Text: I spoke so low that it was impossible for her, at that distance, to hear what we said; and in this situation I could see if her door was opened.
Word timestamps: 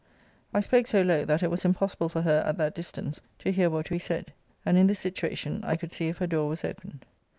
I 0.51 0.61
spoke 0.61 0.87
so 0.87 1.03
low 1.03 1.25
that 1.25 1.43
it 1.43 1.51
was 1.51 1.63
impossible 1.63 2.09
for 2.09 2.23
her, 2.23 2.41
at 2.43 2.57
that 2.57 2.73
distance, 2.73 3.21
to 3.37 3.51
hear 3.51 3.69
what 3.69 3.91
we 3.91 3.99
said; 3.99 4.33
and 4.65 4.75
in 4.75 4.87
this 4.87 4.97
situation 4.97 5.61
I 5.63 5.75
could 5.75 5.91
see 5.91 6.07
if 6.07 6.17
her 6.17 6.25
door 6.25 6.49
was 6.49 6.63
opened. 6.63 7.05